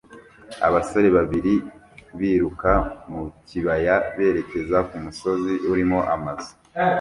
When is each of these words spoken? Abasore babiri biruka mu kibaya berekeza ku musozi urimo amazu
Abasore 0.67 1.07
babiri 1.17 1.53
biruka 2.19 2.71
mu 3.11 3.21
kibaya 3.47 3.95
berekeza 4.15 4.77
ku 4.89 4.95
musozi 5.03 5.53
urimo 5.71 5.99
amazu 6.15 6.51